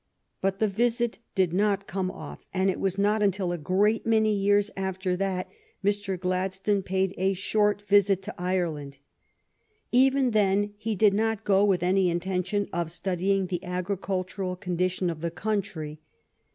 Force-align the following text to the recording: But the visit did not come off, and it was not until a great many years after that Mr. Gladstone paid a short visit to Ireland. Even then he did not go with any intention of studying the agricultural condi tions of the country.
But 0.41 0.57
the 0.57 0.67
visit 0.67 1.19
did 1.35 1.53
not 1.53 1.85
come 1.85 2.09
off, 2.09 2.43
and 2.55 2.71
it 2.71 2.79
was 2.79 2.97
not 2.97 3.21
until 3.21 3.51
a 3.51 3.57
great 3.59 4.03
many 4.03 4.33
years 4.33 4.71
after 4.75 5.15
that 5.17 5.47
Mr. 5.85 6.19
Gladstone 6.19 6.81
paid 6.81 7.13
a 7.19 7.33
short 7.33 7.83
visit 7.83 8.23
to 8.23 8.33
Ireland. 8.35 8.97
Even 9.91 10.31
then 10.31 10.73
he 10.79 10.95
did 10.95 11.13
not 11.13 11.43
go 11.43 11.63
with 11.63 11.83
any 11.83 12.09
intention 12.09 12.67
of 12.73 12.91
studying 12.91 13.45
the 13.45 13.63
agricultural 13.63 14.57
condi 14.57 14.89
tions 14.89 15.11
of 15.11 15.21
the 15.21 15.29
country. 15.29 15.99